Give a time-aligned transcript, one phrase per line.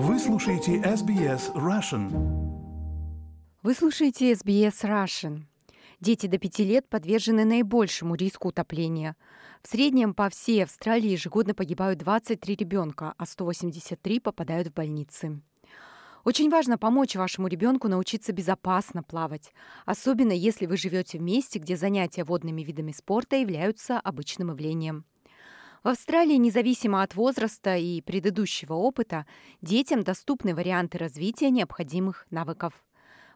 [0.00, 2.08] Вы слушаете SBS Russian.
[3.64, 5.40] Вы слушаете SBS Russian.
[5.98, 9.16] Дети до 5 лет подвержены наибольшему риску утопления.
[9.60, 15.42] В среднем по всей Австралии ежегодно погибают 23 ребенка, а 183 попадают в больницы.
[16.22, 19.52] Очень важно помочь вашему ребенку научиться безопасно плавать,
[19.84, 25.06] особенно если вы живете в месте, где занятия водными видами спорта являются обычным явлением.
[25.88, 29.24] В Австралии, независимо от возраста и предыдущего опыта,
[29.62, 32.74] детям доступны варианты развития необходимых навыков.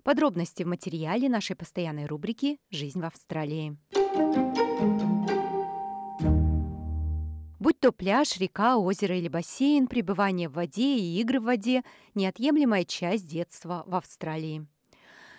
[0.03, 3.79] Подробности в материале нашей постоянной рубрики «Жизнь в Австралии».
[7.59, 11.83] Будь то пляж, река, озеро или бассейн, пребывание в воде и игры в воде–
[12.15, 14.67] неотъемлемая часть детства в Австралии.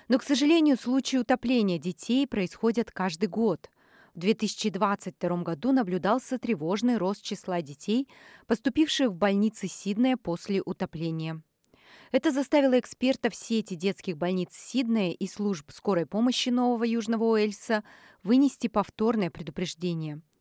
[0.08, 3.70] Но, к сожалению, случаи утопления детей происходят каждый год.
[4.16, 8.08] В 2022 году наблюдался тревожный рост числа детей,
[8.46, 11.42] поступивших в больницы Сиднея после утопления.
[12.12, 17.84] Это заставило экспертов сети детских больниц Сиднея и служб скорой помощи Нового Южного Уэльса
[18.22, 20.22] вынести повторное предупреждение–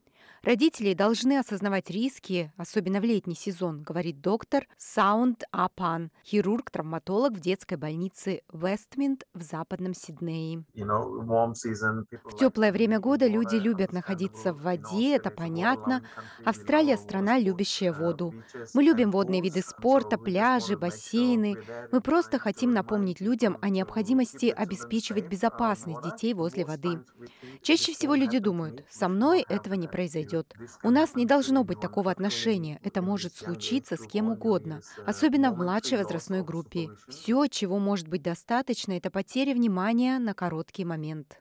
[0.44, 7.76] Родители должны осознавать риски, особенно в летний сезон, говорит доктор Саунд Апан, хирург-травматолог в детской
[7.76, 10.64] больнице Вестминд в западном Сиднее.
[10.74, 16.02] В теплое время года люди любят находиться в воде, это понятно.
[16.44, 18.34] Австралия– страна, любящая воду.
[18.74, 21.56] Мы любим водные виды спорта, пляжи, бассейны.
[21.92, 26.98] Мы просто хотим напомнить людям о необходимости обеспечивать безопасность детей возле воды.
[27.62, 30.55] Чаще всего люди думают, со мной этого не произойдет произойдет.
[30.83, 32.80] У нас не должно быть такого отношения.
[32.83, 36.89] Это может случиться с кем угодно, особенно в младшей возрастной группе.
[37.08, 41.41] Все, чего может быть достаточно, это потеря внимания на короткий момент.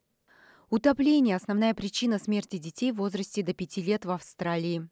[0.69, 4.87] Утопление– основная причина смерти детей в возрасте до 5 лет в Австралии.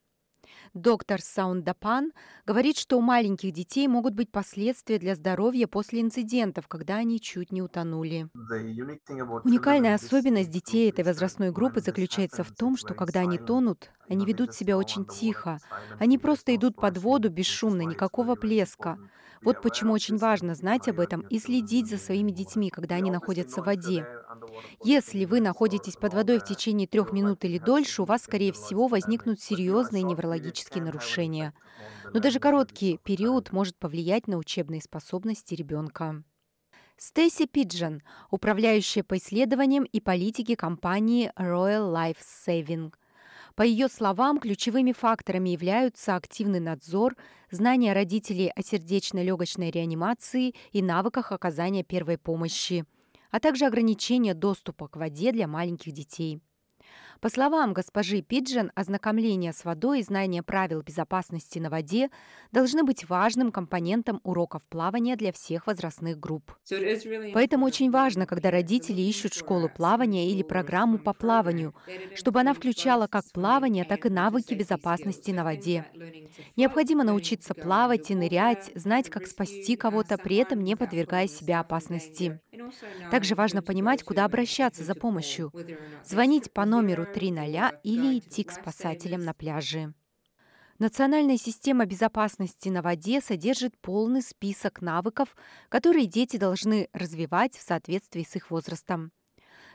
[0.73, 2.11] Доктор Саундапан
[2.45, 7.51] говорит, что у маленьких детей могут быть последствия для здоровья после инцидентов, когда они чуть
[7.51, 8.29] не утонули.
[9.43, 14.53] Уникальная особенность детей этой возрастной группы заключается в том, что когда они тонут, они ведут
[14.53, 15.59] себя очень тихо.
[15.97, 18.97] Они просто идут под воду бесшумно, никакого плеска.
[19.41, 23.61] Вот почему очень важно знать об этом и следить за своими детьми, когда они находятся
[23.61, 24.05] в воде.
[24.83, 28.88] Если вы находитесь под водой в течение трех минут или дольше, у вас, скорее всего,
[28.88, 31.53] возникнут серьезные неврологические нарушения.
[32.13, 36.23] Но даже короткий период может повлиять на учебные способности ребенка.
[36.97, 42.94] Стейси Пиджин, управляющая по исследованиям и политике компании Royal Life Saving–
[43.59, 47.17] по ее словам, ключевыми факторами являются активный надзор,
[47.51, 52.85] знание родителей о сердечно-легочной реанимации и навыках оказания первой помощи,
[53.31, 56.41] а также ограничение доступа к воде для маленьких детей.
[57.22, 62.09] По словам госпожи Пиджин, ознакомление с водой и знание правил безопасности на воде
[62.53, 66.56] должны быть важным компонентом уроков плавания для всех возрастных групп.
[67.34, 71.75] Поэтому очень важно, когда родители ищут школу плавания или программу по плаванию,
[72.16, 75.85] чтобы она включала как плавание, так и навыки безопасности на воде.
[76.56, 82.40] Необходимо научиться плавать и нырять, знать, как спасти кого-то, при этом не подвергая себя опасности.
[83.12, 85.52] Также важно понимать, куда обращаться за помощью.
[86.03, 89.94] Звонить по номеру 3.0 или идти к спасателям на пляже.
[90.80, 95.36] Национальная система безопасности на воде содержит полный список навыков,
[95.68, 99.12] которые дети должны развивать в соответствии с их возрастом.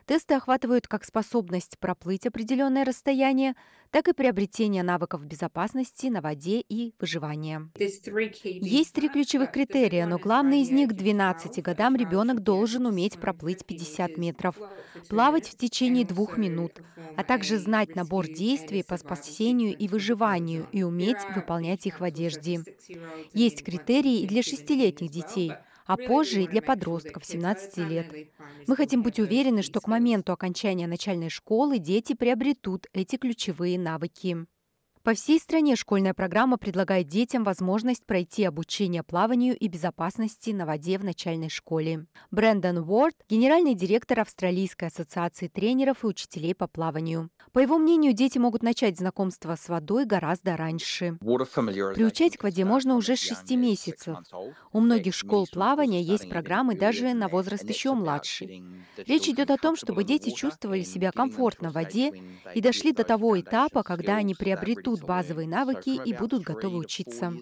[0.06, 3.54] Тесты охватывают как способность проплыть определенное расстояние,
[3.91, 7.70] так и приобретение навыков безопасности на воде и выживания.
[7.78, 13.65] Есть три ключевых критерия, но главный из них– к 12 годам ребенок должен уметь проплыть
[13.65, 14.56] 50 метров,
[15.09, 16.82] плавать в течение двух минут,
[17.16, 22.60] а также знать набор действий по спасению и выживанию и уметь выполнять их в одежде.
[23.32, 25.53] Есть критерии и для шестилетних детей–
[25.87, 28.12] а позже и для подростков 17 лет.
[28.67, 34.47] Мы хотим быть уверены, что к моменту окончания начальной школы дети приобретут эти ключевые навыки.
[35.04, 40.97] По всей стране школьная программа предлагает детям возможность пройти обучение плаванию и безопасности на воде
[40.97, 42.06] в начальной школе.
[42.30, 47.28] Брэндон Уорд– генеральный директор Австралийской ассоциации тренеров и учителей по плаванию.
[47.53, 51.18] По его мнению, дети могут начать знакомство с водой гораздо раньше.
[51.21, 54.16] Приучать к воде можно уже с 6 месяцев.
[54.72, 58.65] У многих школ плавания есть программы даже на возраст еще младший.
[59.06, 62.10] Речь идет о том, чтобы дети чувствовали себя комфортно в воде
[62.54, 67.32] и дошли до того этапа, когда они приобретут обретут базовые навыки и будут готовы учиться.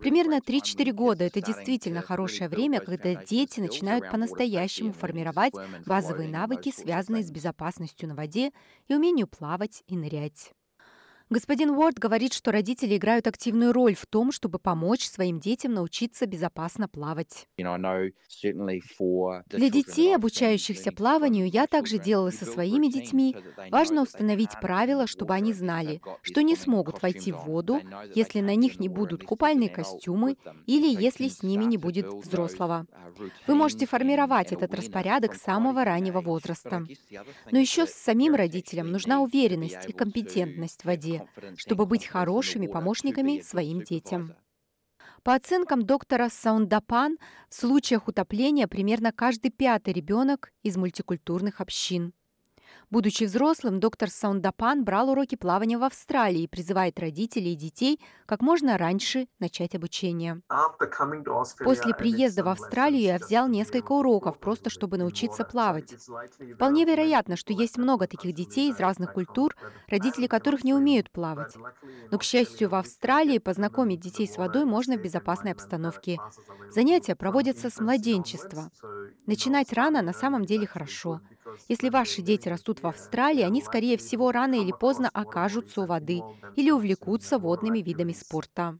[0.00, 5.54] Примерно 3-4 года– это действительно хорошее время, когда дети начинают по-настоящему формировать
[5.86, 8.50] базовые навыки, связанные с безопасностью на воде
[8.88, 10.52] и умению плавать и нырять.
[11.32, 16.26] Господин Уорд говорит, что родители играют активную роль в том, чтобы помочь своим детям научиться
[16.26, 17.46] безопасно плавать.
[17.56, 18.10] Для
[19.70, 23.36] детей, обучающихся плаванию, я также делала со своими детьми.
[23.70, 27.80] Важно установить правила, чтобы они знали, что не смогут войти в воду,
[28.12, 30.36] если на них не будут купальные костюмы
[30.66, 32.88] или если с ними не будет взрослого.
[33.46, 36.84] Вы можете формировать этот распорядок с самого раннего возраста.
[37.52, 41.19] Но еще с самим родителям нужна уверенность и компетентность в воде
[41.56, 44.34] чтобы быть хорошими помощниками своим детям.
[45.22, 47.18] По оценкам доктора Саундапан,
[47.48, 52.14] в случаях утопления примерно каждый пятый ребенок из мультикультурных общин.
[52.90, 58.42] Будучи взрослым, доктор Саундапан брал уроки плавания в Австралии и призывает родителей и детей как
[58.42, 60.42] можно раньше начать обучение.
[61.64, 65.94] После приезда в Австралию я взял несколько уроков, просто чтобы научиться плавать.
[66.54, 69.54] Вполне вероятно, что есть много таких детей из разных культур,
[69.88, 71.54] родители которых не умеют плавать.
[72.10, 76.18] Но, к счастью, в Австралии познакомить детей с водой можно в безопасной обстановке.
[76.70, 78.70] Занятия проводятся с младенчества.
[79.26, 81.20] Начинать рано на самом деле хорошо.
[81.68, 86.20] Если ваши дети растут в Австралии, они, скорее всего, рано или поздно окажутся у воды
[86.56, 88.78] или увлекутся водными видами спорта.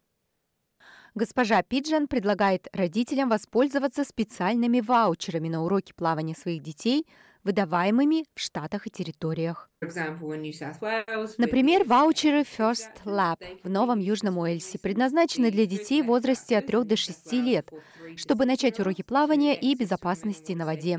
[1.14, 7.06] Госпожа Пиджан предлагает родителям воспользоваться специальными ваучерами на уроки плавания своих детей–
[7.44, 9.70] выдаваемыми в штатах и территориях.
[11.38, 16.84] Например, ваучеры First Lab в Новом Южном Уэльсе предназначены для детей в возрасте от 3
[16.84, 17.70] до 6 лет,
[18.16, 20.98] чтобы начать уроки плавания и безопасности на воде.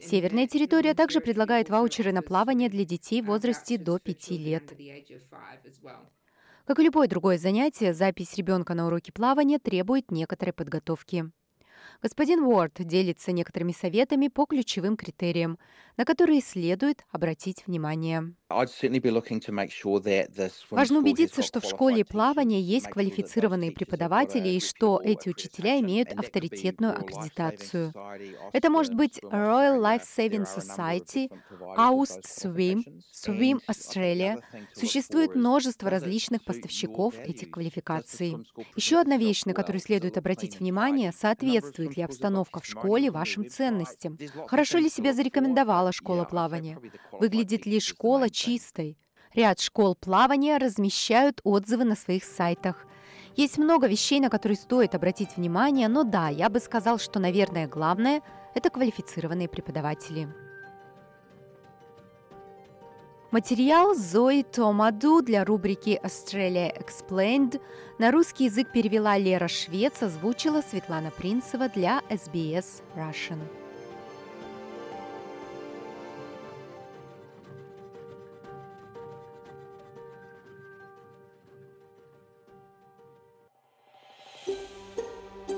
[0.00, 4.72] Северная территория также предлагает ваучеры на плавание для детей в возрасте до 5 лет.
[6.66, 11.30] Как и любое другое занятие, запись ребенка на уроки плавания требует некоторой подготовки.
[12.02, 15.58] Господин Уорд делится некоторыми советами по ключевым критериям,
[15.96, 18.34] на которые следует обратить внимание.
[20.70, 26.96] Важно убедиться, что в школе плавания есть квалифицированные преподаватели и что эти учителя имеют авторитетную
[26.96, 27.92] аккредитацию.
[28.52, 31.30] Это может быть Royal Life Saving Society,
[31.76, 34.40] Aust Swim, Swim Australia.
[34.74, 38.36] Существует множество различных поставщиков этих квалификаций.
[38.76, 44.18] Еще одна вещь, на которую следует обратить внимание, соответствует ли обстановка в школе вашим ценностям.
[44.46, 45.12] Хорошо ли себя
[45.92, 46.78] зарекомендовала школа плавания?
[47.12, 48.98] Выглядит ли школа чистой?
[49.34, 52.86] Ряд школ плавания размещают отзывы на своих сайтах.
[53.36, 57.66] Есть много вещей, на которые стоит обратить внимание, но да, я бы сказал, что, наверное,
[57.66, 58.22] главное–
[58.54, 60.28] это квалифицированные преподаватели.
[63.32, 67.60] Материал Зои Томаду для рубрики Australia Explained
[67.98, 73.40] на русский язык перевела Лера Швец, озвучила Светлана Принцева для SBS Russian.